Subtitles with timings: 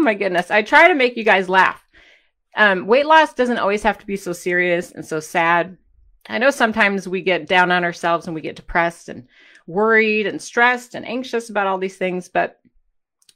[0.00, 0.50] My goodness.
[0.50, 1.82] I try to make you guys laugh.
[2.56, 5.76] Um, weight loss doesn't always have to be so serious and so sad.
[6.28, 9.26] I know sometimes we get down on ourselves and we get depressed and
[9.66, 12.60] worried and stressed and anxious about all these things, but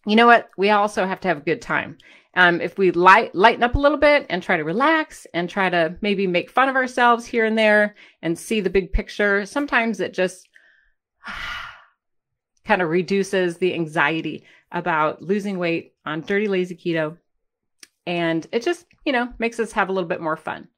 [0.06, 0.50] you know what?
[0.56, 1.96] We also have to have a good time.
[2.36, 5.70] Um, if we light, lighten up a little bit and try to relax and try
[5.70, 10.00] to maybe make fun of ourselves here and there and see the big picture, sometimes
[10.00, 10.48] it just
[12.66, 17.18] kind of reduces the anxiety about losing weight on dirty, lazy keto.
[18.06, 20.68] And it just, you know, makes us have a little bit more fun.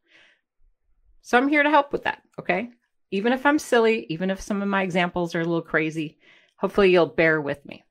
[1.23, 2.23] So I'm here to help with that.
[2.39, 2.71] Okay.
[3.11, 6.19] Even if I'm silly, even if some of my examples are a little crazy,
[6.57, 7.85] hopefully you'll bear with me.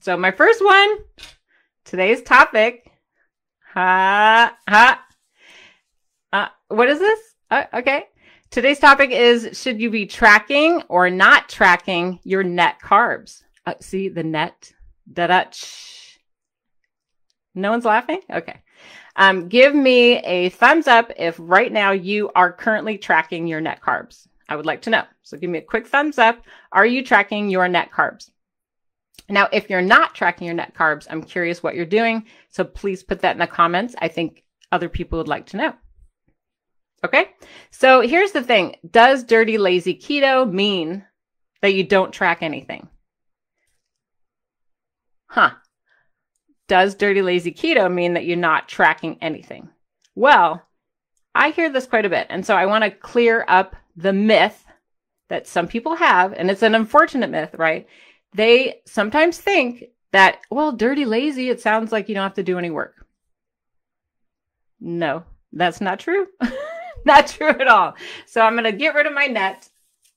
[0.00, 0.98] So my first one,
[1.84, 2.90] today's topic,
[3.72, 5.06] ha, ha,
[6.32, 7.20] uh, what is this?
[7.50, 8.04] Uh, okay.
[8.50, 13.42] Today's topic is should you be tracking or not tracking your net carbs?
[13.64, 14.72] Uh, see the net?
[15.12, 15.44] Da da.
[17.56, 18.20] No one's laughing?
[18.30, 18.60] Okay.
[19.16, 23.80] Um, give me a thumbs up if right now you are currently tracking your net
[23.80, 24.28] carbs.
[24.48, 25.04] I would like to know.
[25.22, 26.42] So give me a quick thumbs up.
[26.70, 28.30] Are you tracking your net carbs?
[29.28, 32.26] Now, if you're not tracking your net carbs, I'm curious what you're doing.
[32.50, 33.94] So please put that in the comments.
[33.98, 35.74] I think other people would like to know.
[37.02, 37.30] Okay.
[37.70, 38.76] So here's the thing.
[38.88, 41.04] Does dirty, lazy keto mean
[41.62, 42.88] that you don't track anything?
[45.28, 45.50] Huh.
[46.68, 49.68] Does dirty, lazy keto mean that you're not tracking anything?
[50.14, 50.62] Well,
[51.34, 52.26] I hear this quite a bit.
[52.30, 54.64] And so I want to clear up the myth
[55.28, 56.32] that some people have.
[56.32, 57.86] And it's an unfortunate myth, right?
[58.34, 62.58] They sometimes think that, well, dirty, lazy, it sounds like you don't have to do
[62.58, 63.06] any work.
[64.80, 66.26] No, that's not true.
[67.04, 67.94] not true at all.
[68.26, 69.68] So I'm going to get rid of my net.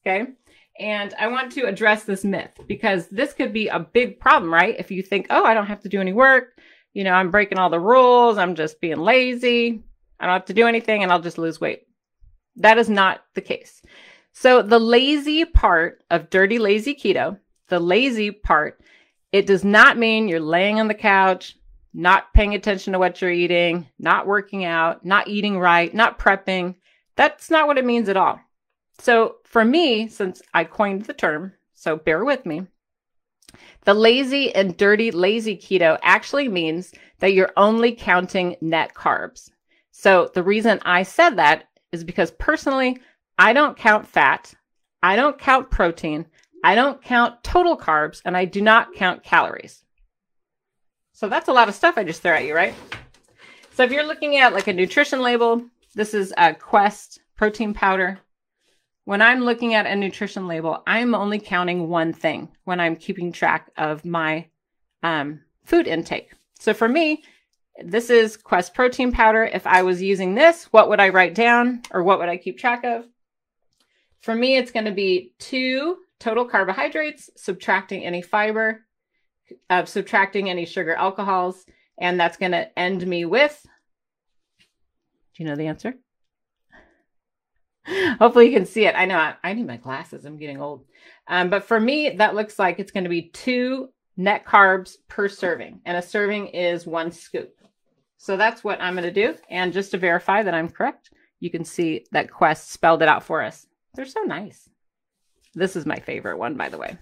[0.06, 0.32] Okay.
[0.80, 4.76] And I want to address this myth because this could be a big problem, right?
[4.80, 6.58] If you think, oh, I don't have to do any work,
[6.94, 9.84] you know, I'm breaking all the rules, I'm just being lazy,
[10.20, 11.82] I don't have to do anything, and I'll just lose weight.
[12.56, 13.82] That is not the case.
[14.32, 18.80] So, the lazy part of dirty, lazy keto, the lazy part,
[19.32, 21.58] it does not mean you're laying on the couch,
[21.94, 26.76] not paying attention to what you're eating, not working out, not eating right, not prepping.
[27.16, 28.40] That's not what it means at all.
[29.00, 32.68] So for me, since I coined the term, so bear with me,
[33.86, 39.50] the lazy and dirty lazy keto actually means that you're only counting net carbs.
[39.92, 43.00] So the reason I said that is because personally,
[43.38, 44.54] I don't count fat,
[45.02, 46.26] I don't count protein,
[46.64, 49.84] I don't count total carbs, and I do not count calories.
[51.14, 52.74] So that's a lot of stuff I just threw at you, right?
[53.74, 55.64] So if you're looking at like a nutrition label,
[55.96, 58.20] this is a Quest protein powder.
[59.10, 63.32] When I'm looking at a nutrition label, I'm only counting one thing when I'm keeping
[63.32, 64.46] track of my
[65.02, 66.32] um, food intake.
[66.60, 67.24] So for me,
[67.84, 69.46] this is Quest protein powder.
[69.46, 72.60] If I was using this, what would I write down or what would I keep
[72.60, 73.08] track of?
[74.22, 78.86] For me, it's going to be two total carbohydrates, subtracting any fiber,
[79.72, 81.66] uh, subtracting any sugar alcohols,
[81.98, 83.60] and that's going to end me with.
[84.60, 85.96] Do you know the answer?
[88.20, 88.96] Hopefully you can see it.
[88.96, 90.26] I know I, I need my glasses.
[90.26, 90.86] I'm getting old.
[91.28, 95.28] Um, but for me, that looks like it's going to be two net carbs per
[95.28, 95.82] serving.
[95.86, 97.56] And a serving is one scoop.
[98.18, 99.36] So that's what I'm going to do.
[99.50, 103.24] And just to verify that I'm correct, you can see that Quest spelled it out
[103.24, 103.66] for us.
[103.96, 104.70] They're so nice.
[105.56, 106.98] This is my favorite one, by the way.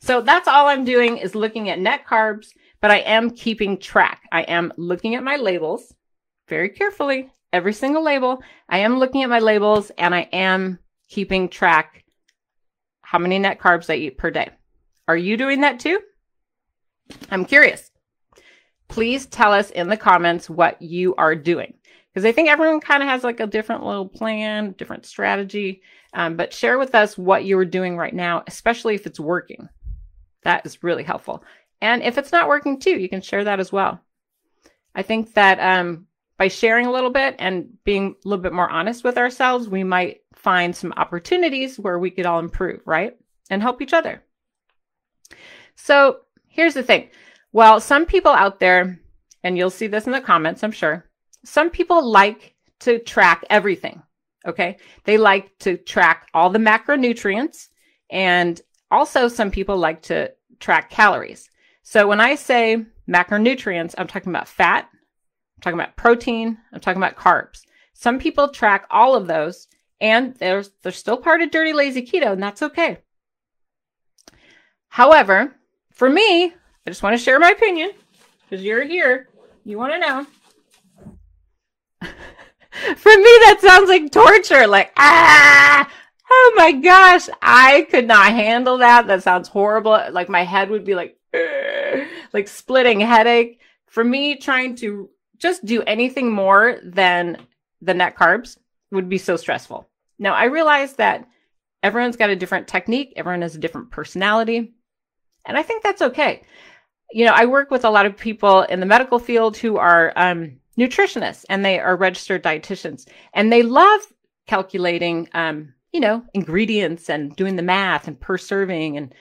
[0.00, 2.48] So that's all I'm doing is looking at net carbs,
[2.80, 4.22] but I am keeping track.
[4.32, 5.94] I am looking at my labels
[6.48, 8.42] very carefully every single label.
[8.68, 12.04] I am looking at my labels and I am keeping track
[13.00, 14.50] how many net carbs I eat per day.
[15.06, 16.00] Are you doing that too?
[17.30, 17.92] I'm curious.
[18.88, 21.74] Please tell us in the comments what you are doing
[22.12, 25.82] because I think everyone kind of has like a different little plan, different strategy.
[26.12, 29.68] Um, but share with us what you are doing right now, especially if it's working.
[30.42, 31.44] That is really helpful.
[31.80, 34.00] And if it's not working too, you can share that as well.
[34.94, 38.68] I think that um, by sharing a little bit and being a little bit more
[38.68, 43.16] honest with ourselves, we might find some opportunities where we could all improve, right?
[43.50, 44.22] And help each other.
[45.76, 47.08] So here's the thing.
[47.52, 48.98] Well, some people out there,
[49.42, 51.08] and you'll see this in the comments, I'm sure.
[51.44, 54.02] Some people like to track everything.
[54.46, 54.78] Okay.
[55.04, 57.68] They like to track all the macronutrients.
[58.10, 58.60] And
[58.90, 61.48] also, some people like to track calories.
[61.82, 64.88] So when I say macronutrients, I'm talking about fat,
[65.64, 67.62] talking about protein, I'm talking about carbs.
[67.94, 69.66] Some people track all of those
[70.00, 72.98] and they're, they're still part of dirty lazy keto, and that's okay.
[74.88, 75.54] However,
[75.92, 77.92] for me, I just want to share my opinion
[78.42, 79.28] because you're here.
[79.64, 80.26] You want to know.
[82.96, 84.66] for me, that sounds like torture.
[84.66, 85.90] Like, ah,
[86.30, 89.06] oh my gosh, I could not handle that.
[89.06, 89.98] That sounds horrible.
[90.10, 91.16] Like my head would be like,
[92.32, 93.60] like splitting headache.
[93.86, 95.08] For me, trying to
[95.38, 97.38] just do anything more than
[97.80, 98.58] the net carbs
[98.90, 99.88] would be so stressful.
[100.18, 101.26] Now, I realize that
[101.82, 104.74] everyone's got a different technique, everyone has a different personality,
[105.44, 106.42] and I think that's okay.
[107.12, 110.12] You know, I work with a lot of people in the medical field who are
[110.16, 114.00] um, nutritionists and they are registered dietitians, and they love
[114.46, 119.14] calculating, um, you know, ingredients and doing the math and per serving and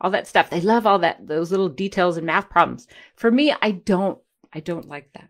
[0.00, 0.50] all that stuff.
[0.50, 2.86] They love all that, those little details and math problems.
[3.16, 4.18] For me, I don't,
[4.52, 5.28] I don't like that.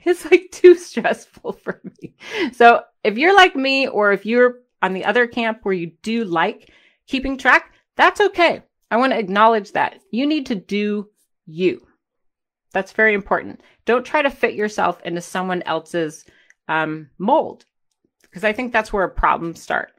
[0.04, 2.14] it's like too stressful for me.
[2.52, 6.24] So if you're like me, or if you're on the other camp where you do
[6.24, 6.70] like
[7.06, 8.62] keeping track, that's okay.
[8.90, 10.00] I want to acknowledge that.
[10.10, 11.10] You need to do
[11.46, 11.86] you.
[12.72, 13.60] That's very important.
[13.84, 16.24] Don't try to fit yourself into someone else's
[16.68, 17.64] um, mold,
[18.22, 19.92] because I think that's where problems start.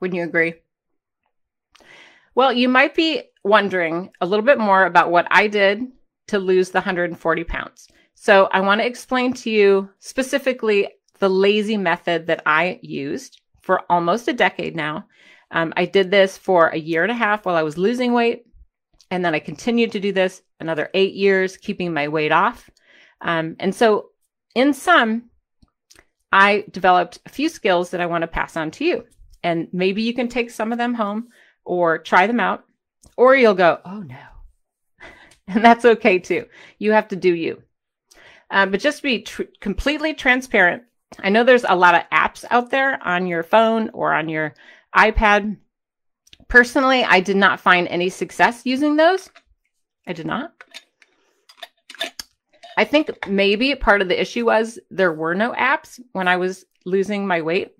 [0.00, 0.54] Wouldn't you agree?
[2.34, 5.82] Well, you might be wondering a little bit more about what I did
[6.28, 7.88] to lose the 140 pounds.
[8.22, 10.88] So I want to explain to you specifically
[11.20, 15.06] the lazy method that I used for almost a decade now.
[15.50, 18.44] Um, I did this for a year and a half while I was losing weight.
[19.10, 22.68] And then I continued to do this another eight years, keeping my weight off.
[23.22, 24.10] Um, and so,
[24.54, 25.30] in sum,
[26.30, 29.06] I developed a few skills that I want to pass on to you.
[29.42, 31.28] And maybe you can take some of them home
[31.64, 32.64] or try them out,
[33.16, 34.26] or you'll go, oh no.
[35.48, 36.44] and that's okay too.
[36.78, 37.62] You have to do you.
[38.50, 40.82] Um, but just to be tr- completely transparent,
[41.18, 44.54] I know there's a lot of apps out there on your phone or on your
[44.94, 45.56] iPad.
[46.48, 49.30] Personally, I did not find any success using those.
[50.06, 50.52] I did not.
[52.76, 56.64] I think maybe part of the issue was there were no apps when I was
[56.86, 57.74] losing my weight.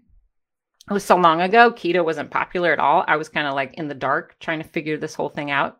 [0.88, 1.70] It was so long ago.
[1.70, 3.04] Keto wasn't popular at all.
[3.06, 5.78] I was kind of like in the dark trying to figure this whole thing out.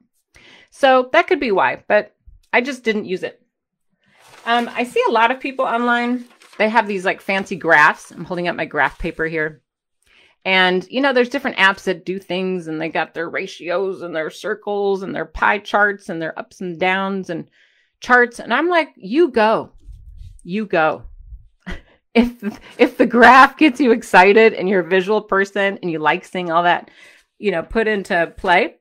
[0.70, 2.14] So that could be why, but
[2.52, 3.42] I just didn't use it.
[4.44, 6.24] Um, I see a lot of people online.
[6.58, 8.10] They have these like fancy graphs.
[8.10, 9.62] I'm holding up my graph paper here.
[10.44, 14.16] And, you know, there's different apps that do things and they got their ratios and
[14.16, 17.48] their circles and their pie charts and their ups and downs and
[18.00, 18.40] charts.
[18.40, 19.72] And I'm like, you go,
[20.42, 21.04] you go.
[22.14, 26.24] if, if the graph gets you excited and you're a visual person and you like
[26.24, 26.90] seeing all that,
[27.38, 28.76] you know, put into play,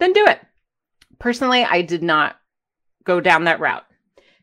[0.00, 0.40] then do it.
[1.18, 2.36] Personally, I did not
[3.04, 3.84] go down that route.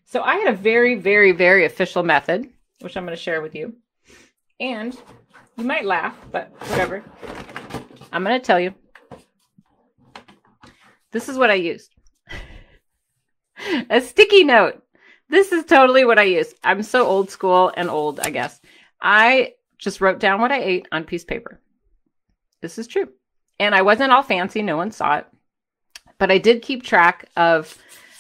[0.09, 2.50] So I had a very, very, very official method,
[2.80, 3.75] which I'm going to share with you.
[4.57, 4.98] And
[5.57, 7.04] you might laugh, but whatever.
[8.13, 8.74] I'm going to tell you.
[11.12, 11.94] This is what I used.
[13.89, 14.81] a sticky note.
[15.30, 16.54] This is totally what I use.
[16.64, 18.61] I'm so old school and old, I guess.
[19.02, 21.59] I just wrote down what I ate on piece of paper.
[22.61, 23.09] This is true.
[23.59, 25.28] And I wasn't all fancy, no one saw it.
[26.18, 27.78] But I did keep track of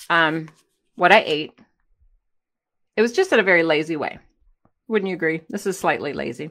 [0.09, 0.49] um,
[0.95, 1.57] what I ate
[2.97, 4.17] it was just in a very lazy way.
[4.87, 5.41] Wouldn't you agree?
[5.49, 6.49] This is slightly lazy.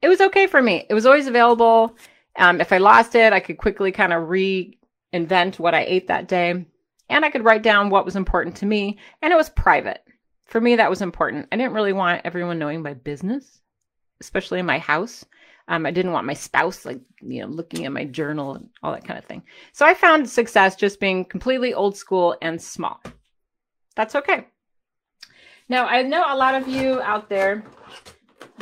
[0.00, 0.86] It was okay for me.
[0.88, 1.96] It was always available.
[2.36, 6.28] Um, if I lost it, I could quickly kind of reinvent what I ate that
[6.28, 6.64] day.
[7.08, 8.98] And I could write down what was important to me.
[9.20, 10.02] And it was private.
[10.46, 11.48] For me, that was important.
[11.52, 13.60] I didn't really want everyone knowing my business,
[14.20, 15.24] especially in my house.
[15.68, 18.92] Um, I didn't want my spouse, like, you know, looking at my journal and all
[18.92, 19.42] that kind of thing.
[19.72, 23.00] So I found success just being completely old school and small.
[23.94, 24.46] That's okay.
[25.72, 27.64] Now, I know a lot of you out there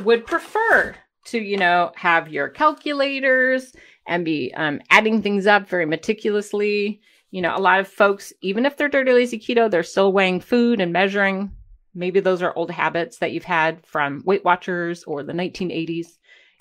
[0.04, 3.72] would prefer to, you know, have your calculators
[4.06, 7.00] and be um, adding things up very meticulously.
[7.32, 10.38] You know, a lot of folks, even if they're dirty lazy keto, they're still weighing
[10.38, 11.50] food and measuring.
[11.96, 16.06] Maybe those are old habits that you've had from Weight Watchers or the 1980s.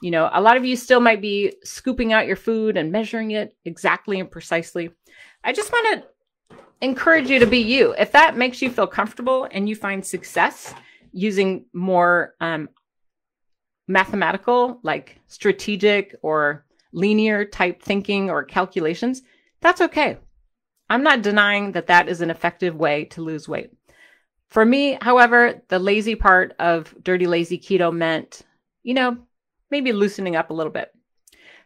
[0.01, 3.29] You know, a lot of you still might be scooping out your food and measuring
[3.32, 4.89] it exactly and precisely.
[5.44, 6.08] I just want to
[6.81, 7.93] encourage you to be you.
[7.98, 10.74] If that makes you feel comfortable and you find success
[11.12, 12.69] using more um,
[13.88, 19.21] mathematical, like strategic or linear type thinking or calculations,
[19.62, 20.17] that's okay.
[20.89, 23.71] I'm not denying that that is an effective way to lose weight.
[24.50, 28.41] For me, however, the lazy part of dirty lazy keto meant,
[28.81, 29.17] you know,
[29.69, 30.91] maybe loosening up a little bit.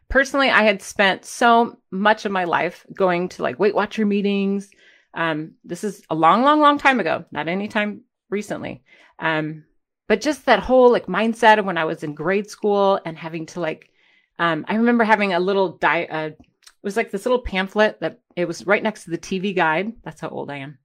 [0.10, 4.70] Personally, I had spent so much of my life going to like Weight Watcher meetings.
[5.14, 8.84] Um, this is a long, long, long time ago, not anytime recently.
[9.20, 9.66] Um,
[10.08, 13.46] but just that whole like mindset of when I was in grade school and having
[13.48, 13.90] to like,
[14.40, 18.20] um, I remember having a little diet, uh, it was like this little pamphlet that
[18.36, 19.94] it was right next to the TV guide.
[20.04, 20.80] That's how old I am.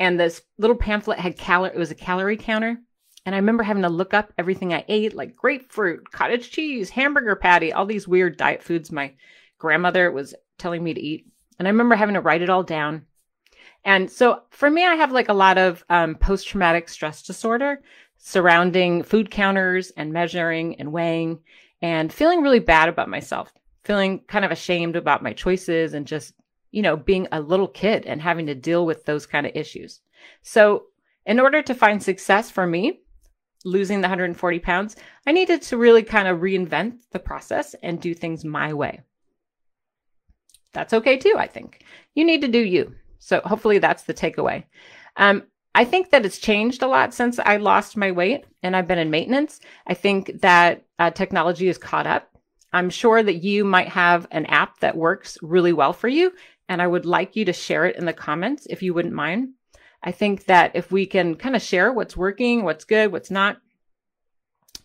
[0.00, 2.78] And this little pamphlet had calorie, it was a calorie counter.
[3.26, 7.36] And I remember having to look up everything I ate, like grapefruit, cottage cheese, hamburger
[7.36, 9.14] patty, all these weird diet foods my
[9.58, 11.26] grandmother was telling me to eat.
[11.58, 13.06] And I remember having to write it all down.
[13.84, 17.82] And so for me, I have like a lot of um, post traumatic stress disorder
[18.16, 21.40] surrounding food counters and measuring and weighing
[21.82, 23.52] and feeling really bad about myself,
[23.84, 26.32] feeling kind of ashamed about my choices and just,
[26.70, 30.00] you know, being a little kid and having to deal with those kind of issues.
[30.42, 30.84] So,
[31.26, 33.00] in order to find success for me,
[33.64, 38.14] losing the 140 pounds, I needed to really kind of reinvent the process and do
[38.14, 39.00] things my way.
[40.72, 41.84] That's okay too, I think.
[42.14, 42.94] You need to do you.
[43.24, 44.64] So hopefully that's the takeaway.
[45.16, 48.86] Um, I think that it's changed a lot since I lost my weight and I've
[48.86, 49.60] been in maintenance.
[49.86, 52.28] I think that uh, technology is caught up.
[52.74, 56.32] I'm sure that you might have an app that works really well for you,
[56.68, 59.50] and I would like you to share it in the comments if you wouldn't mind.
[60.02, 63.56] I think that if we can kind of share what's working, what's good, what's not,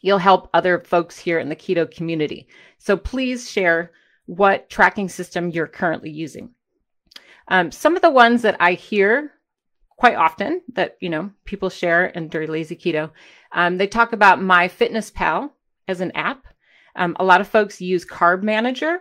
[0.01, 2.48] you'll help other folks here in the keto community.
[2.77, 3.91] So please share
[4.27, 6.51] what tracking system you're currently using.
[7.50, 9.32] Um, some of the ones that I hear
[9.98, 13.12] quite often that you know people share in Dirty Lazy Keto,
[13.51, 15.50] um, they talk about MyFitnessPal
[15.88, 16.46] as an app.
[16.96, 19.00] Um, a lot of folks use Carb Manager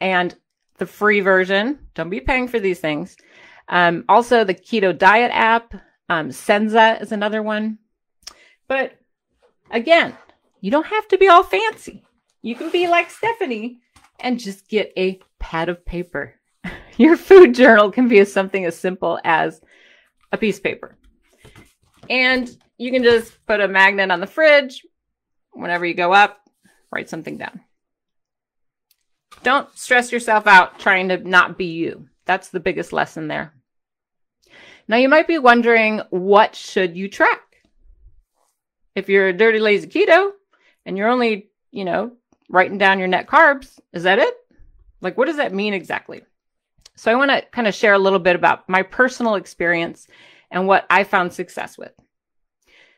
[0.00, 0.34] and
[0.78, 1.78] the free version.
[1.94, 3.16] Don't be paying for these things.
[3.68, 5.74] Um, also, the Keto Diet app,
[6.08, 7.78] um, Senza is another one.
[8.68, 8.98] But
[9.70, 10.16] again,
[10.60, 12.04] you don't have to be all fancy.
[12.42, 13.80] You can be like Stephanie
[14.20, 16.34] and just get a pad of paper.
[16.98, 19.60] Your food journal can be something as simple as
[20.32, 20.96] a piece of paper.
[22.08, 22.48] And
[22.78, 24.82] you can just put a magnet on the fridge.
[25.52, 26.40] Whenever you go up,
[26.90, 27.60] write something down.
[29.42, 32.08] Don't stress yourself out trying to not be you.
[32.24, 33.52] That's the biggest lesson there.
[34.88, 37.42] Now you might be wondering, what should you track?
[38.94, 40.30] If you're a dirty, lazy keto
[40.86, 42.12] and you're only, you know,
[42.48, 44.34] writing down your net carbs, is that it?
[45.02, 46.22] Like, what does that mean exactly?
[46.96, 50.06] So I want to kind of share a little bit about my personal experience
[50.50, 51.92] and what I found success with.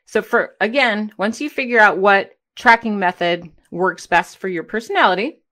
[0.06, 5.42] So for, again, once you figure out what tracking method works best for your personality,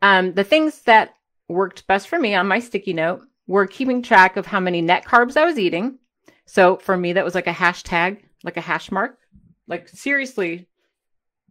[0.00, 1.14] um, the things that
[1.48, 5.04] worked best for me on my sticky note were keeping track of how many net
[5.04, 5.98] carbs I was eating.
[6.46, 9.18] So for me, that was like a hashtag, like a hash mark.
[9.66, 10.66] Like seriously,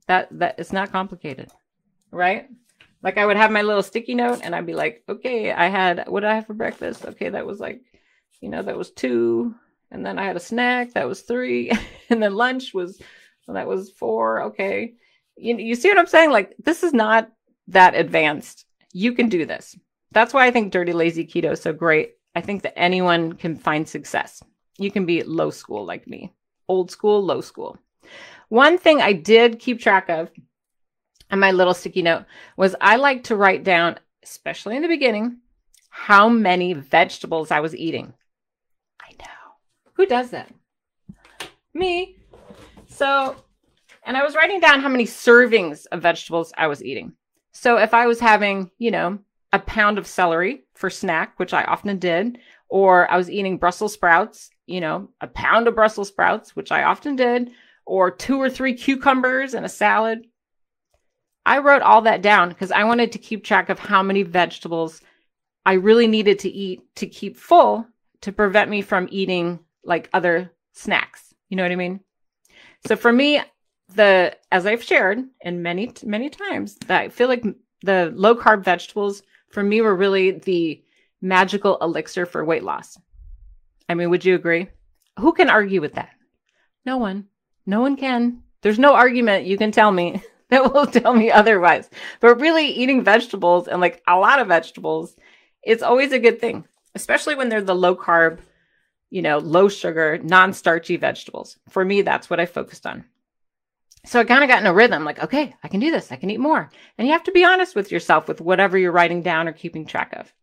[0.08, 1.52] that that it's not complicated,
[2.10, 2.48] right?
[3.04, 6.06] Like I would have my little sticky note and I'd be like, okay, I had
[6.08, 7.06] what did I have for breakfast?
[7.06, 7.82] Okay, that was like,
[8.42, 9.56] you know, that was two.
[9.92, 11.72] And then I had a snack, that was three.
[12.10, 13.02] and then lunch was
[13.48, 14.44] well, that was four.
[14.44, 14.96] Okay.
[15.38, 16.32] You, you see what I'm saying?
[16.32, 17.32] Like this is not
[17.68, 18.66] that advanced.
[18.94, 19.78] You can do this.
[20.12, 22.14] That's why I think Dirty Lazy Keto is so great.
[22.36, 24.42] I think that anyone can find success.
[24.78, 26.34] You can be low school like me,
[26.68, 27.78] old school, low school.
[28.50, 30.30] One thing I did keep track of
[31.32, 35.38] on my little sticky note was I like to write down, especially in the beginning,
[35.90, 38.14] how many vegetables I was eating.
[39.02, 39.92] I know.
[39.94, 40.54] Who does that?
[41.74, 42.18] Me.
[42.88, 43.36] So,
[44.06, 47.14] and I was writing down how many servings of vegetables I was eating.
[47.52, 49.20] So if I was having, you know,
[49.52, 52.38] a pound of celery for snack, which I often did,
[52.70, 56.84] or I was eating Brussels sprouts, you know, a pound of Brussels sprouts, which I
[56.84, 57.52] often did,
[57.86, 60.28] or two or three cucumbers and a salad.
[61.48, 65.02] I wrote all that down because I wanted to keep track of how many vegetables
[65.66, 67.88] I really needed to eat to keep full
[68.22, 71.34] to prevent me from eating like other snacks.
[71.48, 72.02] You know what I mean?
[72.86, 73.42] So for me,
[73.96, 77.46] the as I've shared in many many times, that I feel like
[77.82, 80.84] the low carb vegetables for me were really the
[81.22, 82.98] magical elixir for weight loss.
[83.88, 84.68] I mean, would you agree?
[85.18, 86.10] Who can argue with that?
[86.86, 87.28] No one.
[87.66, 88.44] No one can.
[88.64, 91.90] There's no argument you can tell me that will tell me otherwise.
[92.20, 95.16] But really, eating vegetables and like a lot of vegetables,
[95.62, 98.40] it's always a good thing, especially when they're the low carb,
[99.10, 101.58] you know, low sugar, non starchy vegetables.
[101.70, 103.04] For me, that's what I focused on.
[104.06, 106.14] So I kind of got in a rhythm like, okay, I can do this.
[106.14, 106.70] I can eat more.
[106.98, 109.86] And you have to be honest with yourself with whatever you're writing down or keeping
[109.86, 110.34] track of.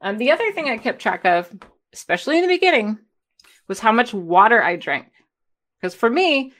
[0.00, 1.52] Um, the other thing I kept track of,
[1.92, 2.98] especially in the beginning,
[3.66, 5.10] was how much water I drank.
[5.80, 6.52] Because for me,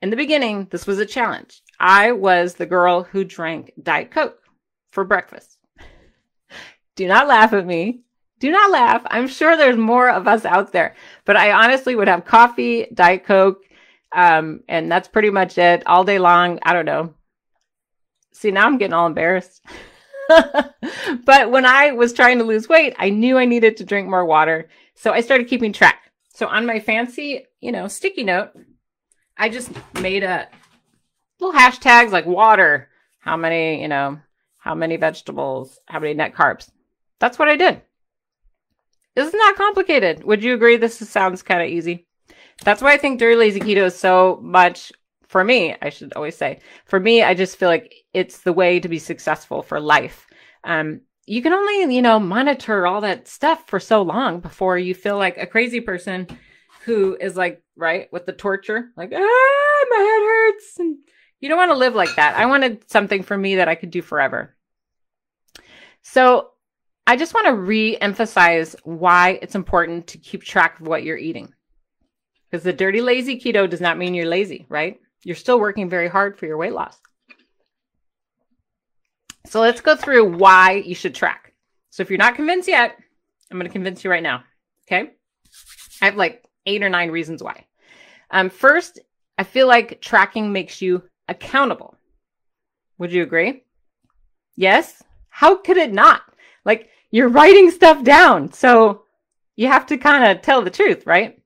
[0.00, 1.62] in the beginning, this was a challenge.
[1.80, 4.38] I was the girl who drank Diet Coke
[4.90, 5.58] for breakfast.
[6.96, 8.02] Do not laugh at me.
[8.40, 9.02] Do not laugh.
[9.10, 10.94] I'm sure there's more of us out there,
[11.24, 13.62] but I honestly would have coffee, Diet Coke,
[14.12, 16.58] um, and that's pretty much it all day long.
[16.62, 17.14] I don't know.
[18.32, 19.60] See, now I'm getting all embarrassed.
[20.28, 24.24] but when I was trying to lose weight, I knew I needed to drink more
[24.24, 24.68] water.
[24.94, 26.10] So I started keeping track.
[26.34, 28.50] So on my fancy, you know, sticky note,
[29.36, 30.48] I just made a
[31.40, 32.88] little hashtags like water,
[33.20, 34.20] how many, you know,
[34.58, 36.70] how many vegetables, how many net carbs.
[37.18, 37.82] That's what I did.
[39.14, 40.24] This is not complicated.
[40.24, 42.06] Would you agree this sounds kind of easy?
[42.64, 44.92] That's why I think Dirty Lazy Keto is so much
[45.28, 46.60] for me, I should always say.
[46.86, 50.26] For me, I just feel like it's the way to be successful for life.
[50.64, 54.94] Um, you can only, you know, monitor all that stuff for so long before you
[54.94, 56.26] feel like a crazy person
[56.84, 60.78] who is like, right, with the torture, like, ah, my head hurts.
[60.78, 60.96] And
[61.40, 62.36] you don't want to live like that.
[62.36, 64.54] I wanted something for me that I could do forever.
[66.02, 66.50] So
[67.06, 71.16] I just want to re emphasize why it's important to keep track of what you're
[71.16, 71.52] eating.
[72.50, 75.00] Because the dirty, lazy keto does not mean you're lazy, right?
[75.22, 76.98] You're still working very hard for your weight loss.
[79.46, 81.54] So let's go through why you should track.
[81.90, 82.96] So if you're not convinced yet,
[83.50, 84.44] I'm going to convince you right now.
[84.86, 85.12] Okay.
[86.00, 87.66] I have like eight or nine reasons why.
[88.30, 89.00] Um, first,
[89.38, 91.96] I feel like tracking makes you accountable.
[92.98, 93.64] Would you agree?
[94.56, 95.02] Yes.
[95.28, 96.22] How could it not?
[96.64, 98.52] Like you're writing stuff down.
[98.52, 99.02] So
[99.56, 101.40] you have to kind of tell the truth, right?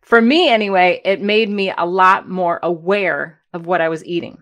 [0.00, 4.38] For me, anyway, it made me a lot more aware of what I was eating.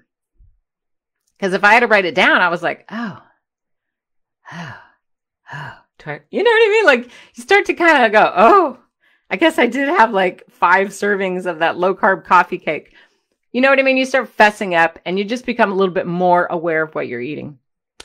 [1.37, 3.23] Because if I had to write it down, I was like, oh,
[4.53, 4.77] oh,
[5.53, 5.79] oh.
[6.31, 6.85] You know what I mean?
[6.85, 8.79] Like you start to kind of go, oh,
[9.31, 12.95] I guess I did have like five servings of that low carb coffee cake.
[13.55, 13.97] You know what I mean?
[13.97, 17.07] You start fessing up and you just become a little bit more aware of what
[17.07, 17.61] you're eating.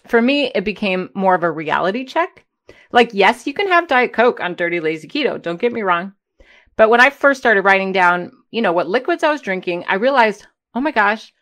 [0.05, 2.45] For me, it became more of a reality check.
[2.91, 5.41] Like, yes, you can have Diet Coke on Dirty Lazy Keto.
[5.41, 6.13] Don't get me wrong.
[6.75, 9.95] But when I first started writing down, you know, what liquids I was drinking, I
[9.95, 11.33] realized, oh my gosh,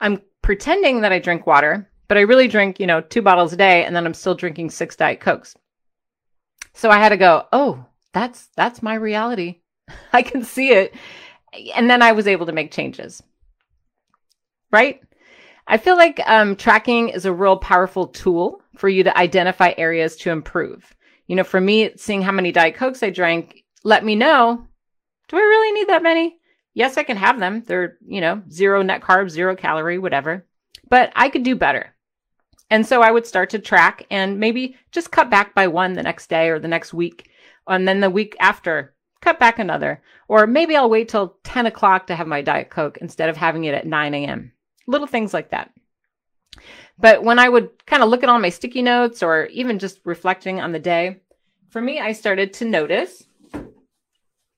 [0.00, 3.56] I'm pretending that I drink water, but I really drink, you know, two bottles a
[3.56, 5.56] day and then I'm still drinking six Diet Cokes.
[6.74, 9.62] So I had to go, oh, that's that's my reality.
[10.12, 10.94] I can see it.
[11.74, 13.20] And then I was able to make changes.
[14.70, 15.00] Right?
[15.66, 20.16] I feel like um, tracking is a real powerful tool for you to identify areas
[20.16, 20.94] to improve.
[21.26, 24.66] You know, for me, seeing how many Diet Cokes I drank let me know
[25.28, 26.38] do I really need that many?
[26.74, 27.62] Yes, I can have them.
[27.66, 30.46] They're, you know, zero net carbs, zero calorie, whatever.
[30.88, 31.94] But I could do better.
[32.70, 36.02] And so I would start to track and maybe just cut back by one the
[36.02, 37.30] next day or the next week.
[37.66, 40.02] And then the week after, cut back another.
[40.28, 43.64] Or maybe I'll wait till 10 o'clock to have my Diet Coke instead of having
[43.64, 44.52] it at 9 a.m.
[44.88, 45.70] Little things like that.
[46.98, 50.00] But when I would kind of look at all my sticky notes or even just
[50.04, 51.20] reflecting on the day,
[51.68, 53.24] for me, I started to notice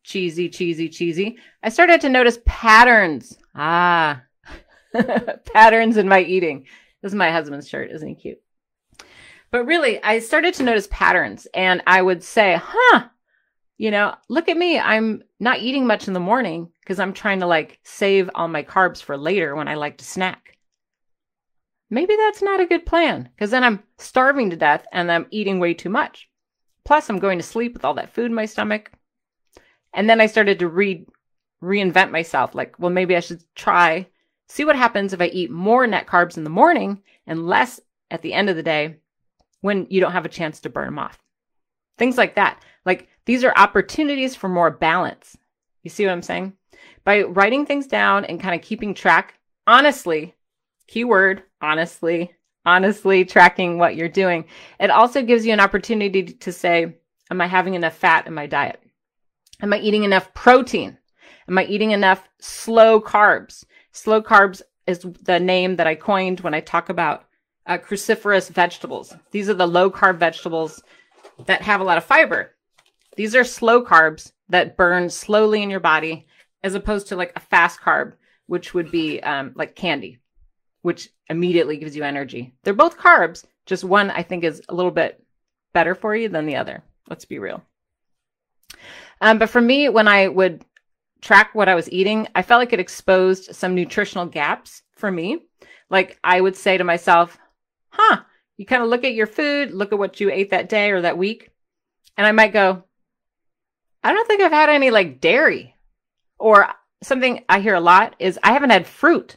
[0.04, 1.38] cheesy, cheesy, cheesy.
[1.62, 3.36] I started to notice patterns.
[3.54, 4.22] Ah,
[5.52, 6.66] patterns in my eating.
[7.02, 7.90] This is my husband's shirt.
[7.90, 8.38] Isn't he cute?
[9.50, 13.08] But really, I started to notice patterns and I would say, huh,
[13.80, 14.78] you know, look at me.
[14.78, 18.62] I'm not eating much in the morning because I'm trying to like save all my
[18.62, 20.58] carbs for later when I like to snack.
[21.88, 25.60] Maybe that's not a good plan because then I'm starving to death and I'm eating
[25.60, 26.28] way too much.
[26.84, 28.92] Plus, I'm going to sleep with all that food in my stomach.
[29.94, 31.06] And then I started to re
[31.64, 32.54] reinvent myself.
[32.54, 34.06] Like, well, maybe I should try,
[34.46, 38.20] see what happens if I eat more net carbs in the morning and less at
[38.20, 38.96] the end of the day
[39.62, 41.18] when you don't have a chance to burn them off.
[41.96, 42.62] Things like that.
[42.84, 45.37] Like, these are opportunities for more balance.
[45.83, 46.54] You see what I'm saying?
[47.04, 49.35] By writing things down and kind of keeping track,
[49.66, 50.35] honestly,
[50.87, 52.33] keyword, honestly,
[52.64, 54.44] honestly tracking what you're doing,
[54.78, 56.96] it also gives you an opportunity to say,
[57.30, 58.83] Am I having enough fat in my diet?
[59.62, 60.98] Am I eating enough protein?
[61.48, 63.64] Am I eating enough slow carbs?
[63.92, 67.24] Slow carbs is the name that I coined when I talk about
[67.66, 69.14] uh, cruciferous vegetables.
[69.30, 70.83] These are the low carb vegetables
[71.46, 72.52] that have a lot of fiber.
[73.16, 76.26] These are slow carbs that burn slowly in your body,
[76.62, 78.14] as opposed to like a fast carb,
[78.46, 80.18] which would be um, like candy,
[80.82, 82.52] which immediately gives you energy.
[82.62, 85.22] They're both carbs, just one I think is a little bit
[85.72, 86.82] better for you than the other.
[87.08, 87.62] Let's be real.
[89.20, 90.64] Um, but for me, when I would
[91.20, 95.42] track what I was eating, I felt like it exposed some nutritional gaps for me.
[95.90, 97.38] Like I would say to myself,
[97.90, 98.22] huh,
[98.56, 101.02] you kind of look at your food, look at what you ate that day or
[101.02, 101.50] that week.
[102.16, 102.84] and I might go,
[104.02, 105.74] I don't think I've had any like dairy.
[106.38, 106.68] Or
[107.02, 109.36] something I hear a lot is I haven't had fruit.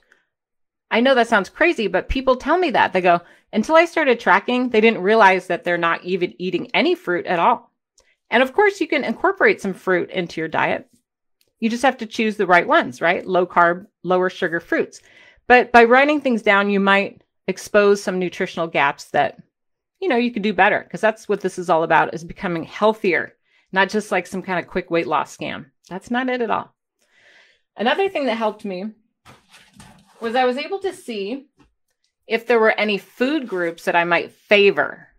[0.89, 2.93] I know that sounds crazy, but people tell me that.
[2.93, 3.21] They go,
[3.51, 7.39] until I started tracking, they didn't realize that they're not even eating any fruit at
[7.39, 7.71] all.
[8.29, 10.89] And of course, you can incorporate some fruit into your diet.
[11.59, 13.25] You just have to choose the right ones, right?
[13.25, 15.01] Low carb, lower sugar fruits.
[15.47, 19.41] But by writing things down, you might expose some nutritional gaps that,
[19.99, 22.63] you know, you could do better because that's what this is all about is becoming
[22.63, 23.35] healthier,
[23.73, 25.65] not just like some kind of quick weight loss scam.
[25.89, 26.73] That's not it at all.
[27.75, 28.85] Another thing that helped me
[30.21, 31.47] was I was able to see
[32.27, 35.09] if there were any food groups that I might favor.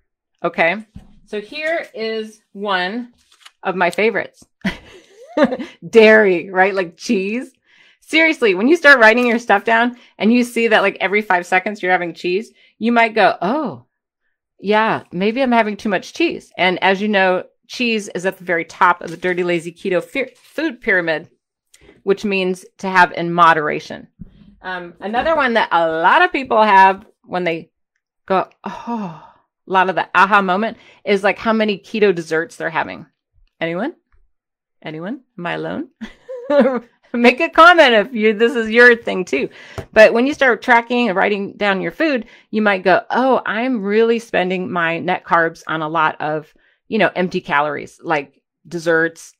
[0.42, 0.86] Okay.
[1.26, 3.12] So here is one
[3.62, 4.44] of my favorites
[5.88, 6.74] dairy, right?
[6.74, 7.52] Like cheese.
[8.00, 11.46] Seriously, when you start writing your stuff down and you see that like every five
[11.46, 13.86] seconds you're having cheese, you might go, oh,
[14.60, 16.52] yeah, maybe I'm having too much cheese.
[16.56, 20.02] And as you know, cheese is at the very top of the dirty, lazy keto
[20.36, 21.30] food pyramid,
[22.02, 24.08] which means to have in moderation.
[24.62, 27.70] Um, another one that a lot of people have when they
[28.26, 29.22] go, oh,
[29.66, 33.06] a lot of the aha moment is like how many keto desserts they're having.
[33.60, 33.94] Anyone?
[34.82, 35.20] Anyone?
[35.38, 35.88] Am I alone?
[37.14, 39.48] Make a comment if you this is your thing too.
[39.92, 43.82] But when you start tracking and writing down your food, you might go, "Oh, I'm
[43.82, 46.52] really spending my net carbs on a lot of,
[46.88, 49.34] you know, empty calories, like desserts,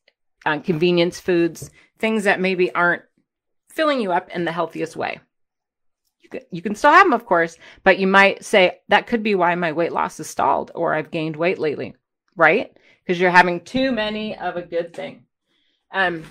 [0.45, 3.03] uh, convenience foods, things that maybe aren't
[3.69, 5.19] filling you up in the healthiest way."
[6.25, 9.21] You can, you can still have them, of course, but you might say that could
[9.21, 11.95] be why my weight loss is stalled or I've gained weight lately,
[12.35, 12.75] right?
[13.03, 15.25] Because you're having too many of a good thing.
[15.91, 16.23] Um,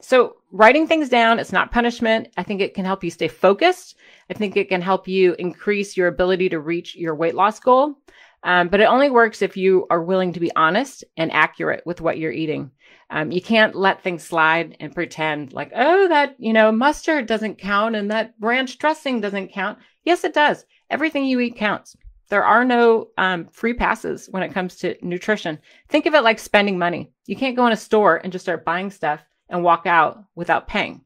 [0.00, 2.28] so writing things down, it's not punishment.
[2.36, 3.96] I think it can help you stay focused.
[4.30, 7.96] I think it can help you increase your ability to reach your weight loss goal.
[8.42, 12.00] Um, but it only works if you are willing to be honest and accurate with
[12.00, 12.70] what you're eating.
[13.10, 17.58] Um, you can't let things slide and pretend like, oh, that, you know, mustard doesn't
[17.58, 19.78] count and that ranch dressing doesn't count.
[20.04, 20.64] Yes, it does.
[20.88, 21.96] Everything you eat counts.
[22.30, 25.58] There are no um, free passes when it comes to nutrition.
[25.88, 27.10] Think of it like spending money.
[27.26, 30.68] You can't go in a store and just start buying stuff and walk out without
[30.68, 31.02] paying.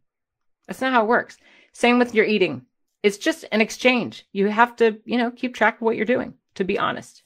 [0.68, 1.38] That's not how it works.
[1.73, 2.66] Same with your eating.
[3.03, 4.27] It's just an exchange.
[4.33, 7.24] You have to, you know, keep track of what you're doing, to be honest.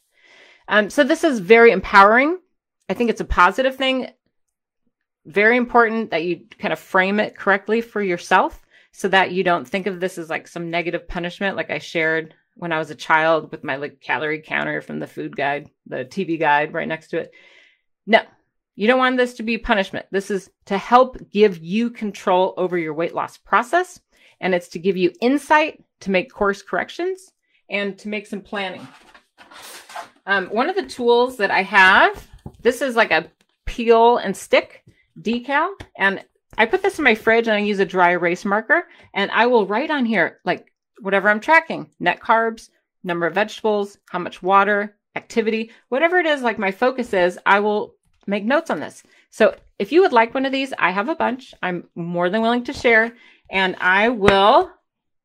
[0.68, 2.38] Um, so this is very empowering.
[2.88, 4.10] I think it's a positive thing.
[5.26, 8.60] Very important that you kind of frame it correctly for yourself
[8.92, 12.34] so that you don't think of this as like some negative punishment, like I shared
[12.54, 16.04] when I was a child with my like calorie counter from the food guide, the
[16.04, 17.30] TV guide right next to it.
[18.06, 18.20] No,
[18.74, 20.06] you don't want this to be punishment.
[20.10, 24.00] This is to help give you control over your weight loss process.
[24.40, 27.32] And it's to give you insight to make course corrections
[27.68, 28.86] and to make some planning.
[30.28, 32.28] Um, one of the tools that I have,
[32.60, 33.30] this is like a
[33.64, 34.84] peel and stick
[35.20, 35.70] decal.
[35.96, 36.22] And
[36.58, 38.86] I put this in my fridge and I use a dry erase marker.
[39.14, 42.68] And I will write on here, like whatever I'm tracking, net carbs,
[43.02, 47.60] number of vegetables, how much water, activity, whatever it is, like my focus is, I
[47.60, 47.94] will
[48.26, 49.02] make notes on this.
[49.30, 51.54] So if you would like one of these, I have a bunch.
[51.62, 53.16] I'm more than willing to share,
[53.50, 54.70] and I will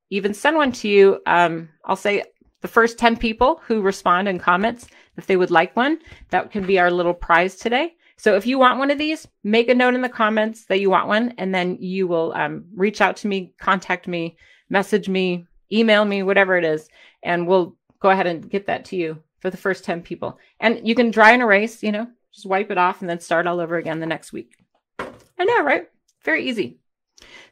[0.09, 1.19] even send one to you.
[1.25, 2.23] Um, I'll say
[2.63, 5.99] the first 10 people who respond in comments if they would like one,
[6.29, 7.93] that can be our little prize today.
[8.15, 10.89] So if you want one of these, make a note in the comments that you
[10.89, 14.37] want one, and then you will um, reach out to me, contact me,
[14.69, 16.87] message me, email me, whatever it is,
[17.21, 20.39] and we'll go ahead and get that to you for the first 10 people.
[20.61, 23.45] And you can dry and erase, you know, just wipe it off and then start
[23.45, 24.55] all over again the next week.
[24.99, 25.89] I know, right?
[26.23, 26.79] Very easy.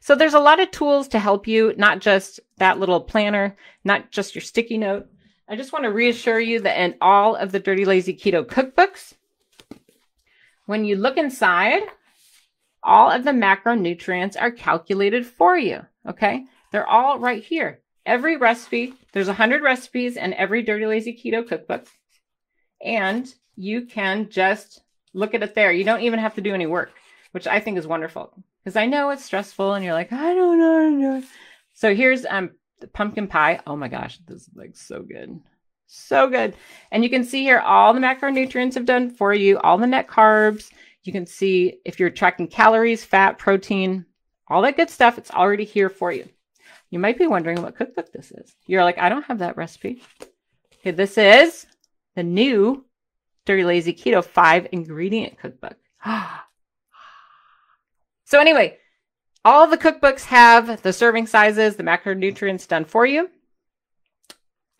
[0.00, 4.10] So there's a lot of tools to help you, not just that little planner, not
[4.10, 5.06] just your sticky note.
[5.48, 9.14] I just want to reassure you that in all of the Dirty Lazy Keto cookbooks,
[10.66, 11.82] when you look inside,
[12.82, 15.80] all of the macronutrients are calculated for you.
[16.08, 16.46] Okay.
[16.72, 17.80] They're all right here.
[18.04, 21.86] Every recipe, there's 100 recipes in every Dirty Lazy Keto cookbook.
[22.84, 24.82] And you can just
[25.14, 25.70] look at it there.
[25.70, 26.90] You don't even have to do any work,
[27.32, 30.58] which I think is wonderful because I know it's stressful and you're like, I don't
[31.00, 31.22] know.
[31.74, 33.60] So here's um the pumpkin pie.
[33.66, 35.40] Oh my gosh, this is like so good.
[35.86, 36.54] So good.
[36.90, 40.08] And you can see here all the macronutrients have done for you, all the net
[40.08, 40.70] carbs.
[41.02, 44.06] You can see if you're tracking calories, fat, protein,
[44.48, 46.28] all that good stuff, it's already here for you.
[46.90, 48.54] You might be wondering what cookbook this is.
[48.66, 50.02] You're like, I don't have that recipe.
[50.80, 51.66] Okay, this is
[52.14, 52.84] the new
[53.46, 55.76] Dirty Lazy Keto five ingredient cookbook.
[58.32, 58.78] so, anyway,
[59.44, 63.28] all the cookbooks have the serving sizes, the macronutrients done for you.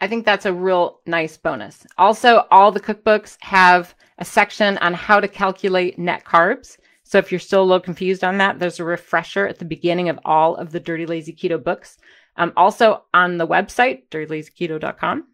[0.01, 1.87] I think that's a real nice bonus.
[1.99, 6.79] Also, all the cookbooks have a section on how to calculate net carbs.
[7.05, 10.09] So if you're still a little confused on that, there's a refresher at the beginning
[10.09, 11.99] of all of the Dirty Lazy Keto books.
[12.39, 15.25] Um, also on the website, dirtylazyketo.com.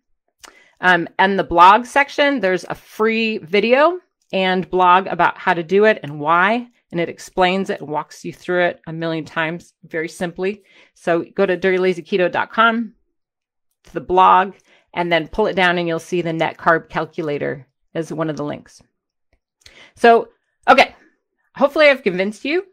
[0.80, 4.00] Um, and the blog section, there's a free video
[4.32, 6.66] and blog about how to do it and why.
[6.90, 10.62] And it explains it and walks you through it a million times very simply.
[10.94, 12.94] So go to dirtylazyketo.com
[13.84, 14.54] to the blog
[14.94, 18.36] and then pull it down and you'll see the net carb calculator as one of
[18.36, 18.82] the links.
[19.96, 20.28] So,
[20.68, 20.94] okay.
[21.56, 22.64] Hopefully I've convinced you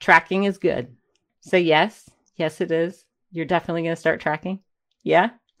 [0.00, 0.96] tracking is good.
[1.40, 3.04] So yes, yes it is.
[3.30, 4.60] You're definitely going to start tracking.
[5.02, 5.30] Yeah.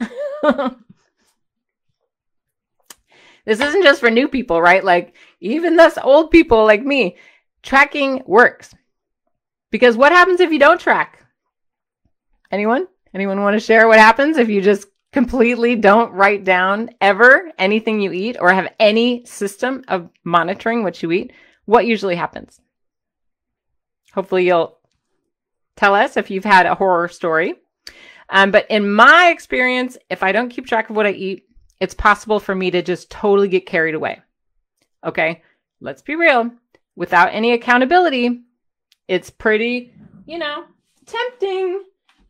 [3.44, 4.82] this isn't just for new people, right?
[4.82, 7.16] Like even us old people like me,
[7.62, 8.74] tracking works.
[9.70, 11.24] Because what happens if you don't track?
[12.50, 12.86] Anyone?
[13.14, 18.00] Anyone want to share what happens if you just completely don't write down ever anything
[18.00, 21.32] you eat or have any system of monitoring what you eat?
[21.64, 22.60] What usually happens?
[24.12, 24.78] Hopefully you'll
[25.76, 27.54] tell us if you've had a horror story.
[28.28, 31.44] Um, but in my experience, if I don't keep track of what I eat,
[31.80, 34.20] it's possible for me to just totally get carried away.
[35.04, 35.42] Okay,
[35.80, 36.50] let's be real.
[37.00, 38.42] Without any accountability,
[39.08, 39.94] it's pretty,
[40.26, 40.64] you know,
[41.06, 41.82] tempting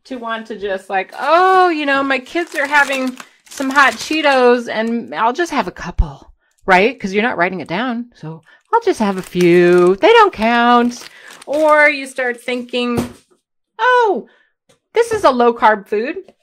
[0.05, 3.17] to want to just like, oh, you know, my kids are having
[3.49, 6.33] some hot Cheetos and I'll just have a couple,
[6.65, 6.93] right?
[6.95, 8.11] Because you're not writing it down.
[8.15, 9.97] So I'll just have a few.
[9.97, 11.09] They don't count.
[11.45, 12.97] Or you start thinking,
[13.77, 14.29] oh,
[14.93, 16.33] this is a low carb food.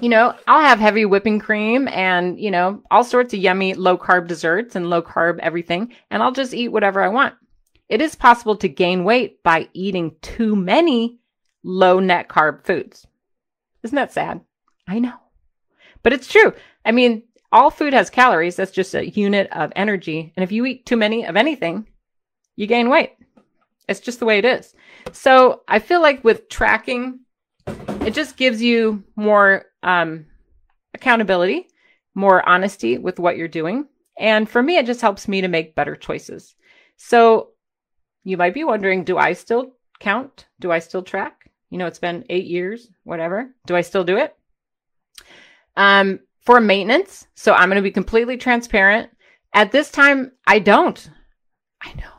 [0.00, 3.98] You know, I'll have heavy whipping cream and, you know, all sorts of yummy low
[3.98, 7.34] carb desserts and low carb everything, and I'll just eat whatever I want.
[7.88, 11.18] It is possible to gain weight by eating too many
[11.62, 13.06] low net carb foods.
[13.82, 14.40] Isn't that sad?
[14.86, 15.14] I know.
[16.02, 16.52] But it's true.
[16.84, 18.56] I mean, all food has calories.
[18.56, 20.32] That's just a unit of energy.
[20.36, 21.86] And if you eat too many of anything,
[22.56, 23.12] you gain weight.
[23.88, 24.74] It's just the way it is.
[25.12, 27.20] So I feel like with tracking,
[27.66, 30.26] it just gives you more um,
[30.92, 31.68] accountability,
[32.14, 33.86] more honesty with what you're doing.
[34.18, 36.54] And for me, it just helps me to make better choices.
[36.96, 37.50] So
[38.28, 40.46] you might be wondering do I still count?
[40.60, 41.50] Do I still track?
[41.70, 43.54] You know, it's been eight years, whatever.
[43.66, 44.36] Do I still do it?
[45.76, 49.10] Um, for maintenance, so I'm going to be completely transparent.
[49.54, 51.10] At this time, I don't.
[51.82, 52.10] I know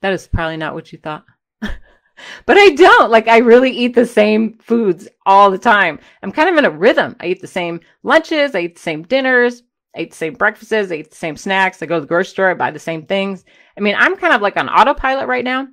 [0.00, 1.24] that is probably not what you thought.
[1.60, 3.10] but I don't.
[3.10, 5.98] Like, I really eat the same foods all the time.
[6.22, 7.16] I'm kind of in a rhythm.
[7.20, 9.62] I eat the same lunches, I eat the same dinners,
[9.98, 11.82] Eat the same breakfasts, eat the same snacks.
[11.82, 13.44] I go to the grocery store, I buy the same things.
[13.76, 15.68] I mean, I'm kind of like on autopilot right now.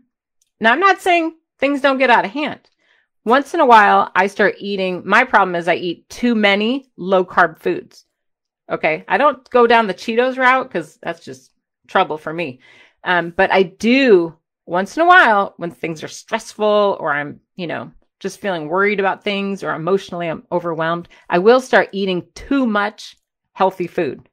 [0.59, 2.61] Now, I'm not saying things don't get out of hand.
[3.25, 5.01] Once in a while, I start eating.
[5.05, 8.05] My problem is I eat too many low carb foods.
[8.69, 9.03] Okay.
[9.07, 11.51] I don't go down the Cheetos route because that's just
[11.87, 12.59] trouble for me.
[13.03, 14.35] Um, but I do
[14.65, 18.99] once in a while when things are stressful or I'm, you know, just feeling worried
[18.99, 23.17] about things or emotionally I'm overwhelmed, I will start eating too much
[23.55, 24.27] healthy food.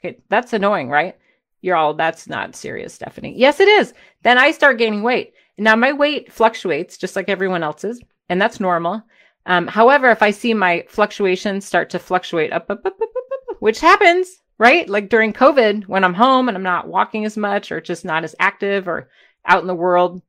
[0.00, 1.16] Okay, that's annoying, right?
[1.62, 3.34] You're all, that's not serious, Stephanie.
[3.36, 3.94] Yes, it is.
[4.22, 5.32] Then I start gaining weight.
[5.56, 9.02] Now my weight fluctuates just like everyone else's, and that's normal.
[9.46, 13.50] Um, however, if I see my fluctuations start to fluctuate up, up, up, up, up,
[13.50, 14.88] up, which happens, right?
[14.88, 18.24] Like during COVID, when I'm home and I'm not walking as much or just not
[18.24, 19.08] as active or
[19.46, 20.20] out in the world,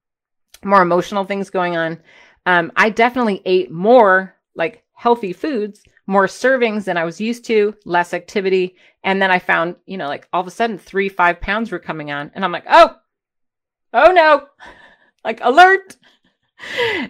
[0.64, 2.00] more emotional things going on.
[2.46, 7.76] Um, I definitely ate more like healthy foods, more servings than I was used to,
[7.86, 8.76] less activity.
[9.04, 11.80] And then I found, you know, like all of a sudden three, five pounds were
[11.80, 12.32] coming on.
[12.34, 12.96] And I'm like, oh,
[13.94, 14.48] oh no,
[15.24, 15.98] like alert.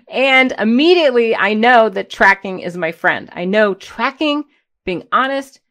[0.10, 3.30] And immediately I know that tracking is my friend.
[3.32, 4.44] I know tracking,
[4.84, 5.62] being honest,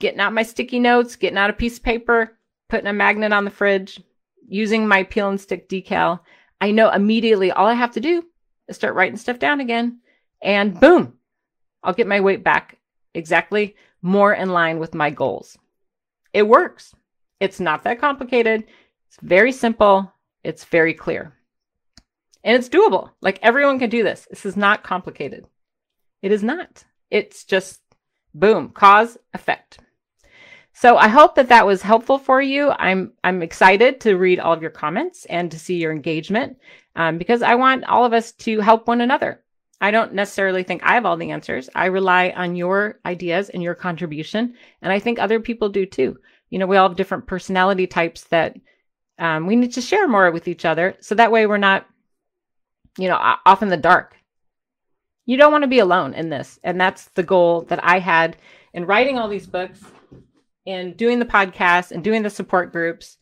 [0.00, 2.36] getting out my sticky notes, getting out a piece of paper,
[2.68, 4.02] putting a magnet on the fridge,
[4.48, 6.20] using my peel and stick decal,
[6.60, 8.24] I know immediately all I have to do
[8.68, 10.00] is start writing stuff down again.
[10.42, 11.14] And boom,
[11.82, 12.78] I'll get my weight back
[13.14, 15.58] exactly more in line with my goals.
[16.32, 16.94] It works.
[17.40, 18.64] It's not that complicated.
[19.08, 20.12] It's very simple.
[20.44, 21.34] It's very clear.
[22.44, 23.10] And it's doable.
[23.20, 24.26] Like everyone can do this.
[24.30, 25.46] This is not complicated.
[26.22, 26.84] It is not.
[27.10, 27.80] It's just
[28.34, 29.78] boom, cause, effect.
[30.72, 32.70] So I hope that that was helpful for you.
[32.70, 36.58] I'm I'm excited to read all of your comments and to see your engagement
[36.96, 39.42] um, because I want all of us to help one another.
[39.80, 41.70] I don't necessarily think I have all the answers.
[41.74, 46.18] I rely on your ideas and your contribution, and I think other people do too.
[46.50, 48.56] You know, we all have different personality types that
[49.18, 51.86] um, we need to share more with each other, so that way we're not,
[52.98, 53.16] you know,
[53.46, 54.16] off in the dark.
[55.30, 56.58] you don't want to be alone in this.
[56.64, 58.36] And that's the goal that I had
[58.74, 59.80] in writing all these books
[60.66, 63.16] and doing the podcast and doing the support groups.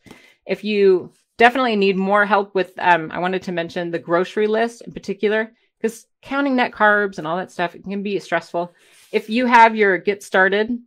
[0.47, 4.81] If you definitely need more help with, um, I wanted to mention the grocery list
[4.81, 8.73] in particular, because counting net carbs and all that stuff it can be stressful.
[9.11, 10.77] If you have your Get Started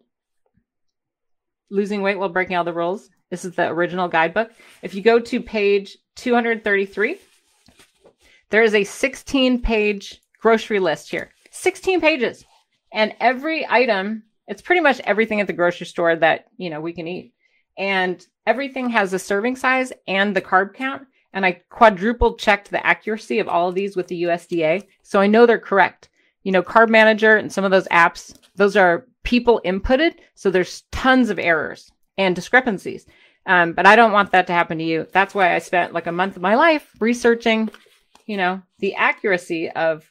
[1.70, 4.50] Losing Weight While Breaking All the Rules, this is the original guidebook.
[4.82, 7.18] If you go to page 233,
[8.50, 11.30] there is a 16 page grocery list here.
[11.50, 12.44] 16 pages.
[12.92, 16.92] And every item, it's pretty much everything at the grocery store that, you know, we
[16.92, 17.32] can eat.
[17.78, 21.06] And everything has a serving size and the carb count.
[21.32, 24.86] And I quadruple checked the accuracy of all of these with the USDA.
[25.02, 26.08] So I know they're correct.
[26.42, 30.14] You know, Carb Manager and some of those apps, those are people inputted.
[30.34, 33.06] So there's tons of errors and discrepancies.
[33.46, 35.06] Um, but I don't want that to happen to you.
[35.12, 37.70] That's why I spent like a month of my life researching,
[38.26, 40.08] you know, the accuracy of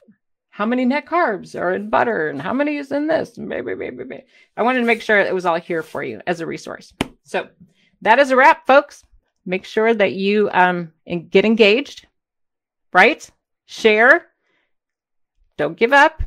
[0.50, 3.32] how many net carbs are in butter and how many is in this.
[3.32, 4.24] Baby, baby, baby.
[4.58, 6.94] I wanted to make sure it was all here for you as a resource.
[7.24, 7.48] So
[8.02, 9.04] that is a wrap, folks.
[9.46, 10.92] Make sure that you um,
[11.30, 12.08] get engaged,
[12.94, 13.28] right?
[13.66, 14.28] Share,
[15.58, 16.22] don't give up,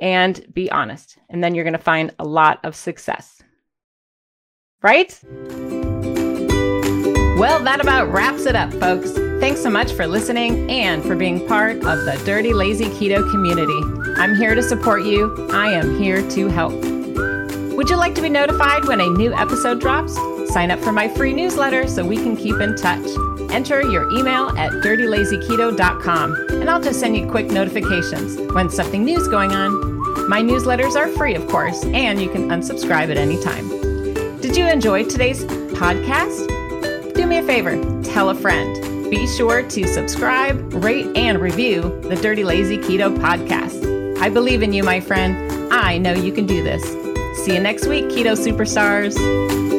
[0.00, 1.18] and be honest.
[1.28, 3.42] And then you're going to find a lot of success.
[4.82, 5.18] Right?
[7.38, 9.12] Well, that about wraps it up, folks.
[9.40, 13.80] Thanks so much for listening and for being part of the Dirty Lazy Keto community.
[14.20, 15.48] I'm here to support you.
[15.52, 16.91] I am here to help.
[17.76, 20.14] Would you like to be notified when a new episode drops?
[20.52, 23.06] Sign up for my free newsletter so we can keep in touch.
[23.50, 29.18] Enter your email at dirtylazyketo.com and I'll just send you quick notifications when something new
[29.18, 30.28] is going on.
[30.28, 33.68] My newsletters are free, of course, and you can unsubscribe at any time.
[34.40, 36.48] Did you enjoy today's podcast?
[37.14, 39.10] do me a favor tell a friend.
[39.10, 44.18] Be sure to subscribe, rate, and review the Dirty Lazy Keto podcast.
[44.20, 45.72] I believe in you, my friend.
[45.72, 47.01] I know you can do this.
[47.34, 49.71] See you next week, Keto Superstars.